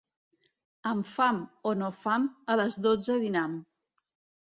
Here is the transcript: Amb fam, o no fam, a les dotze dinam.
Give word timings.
Amb 0.91 1.09
fam, 1.17 1.43
o 1.73 1.75
no 1.83 1.91
fam, 1.99 2.27
a 2.55 2.59
les 2.65 2.81
dotze 2.89 3.23
dinam. 3.29 3.63